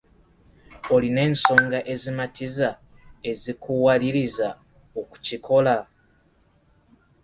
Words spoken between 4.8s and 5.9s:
okukikola.